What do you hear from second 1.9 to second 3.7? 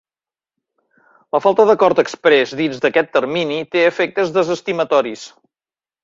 exprés dins d'aquest termini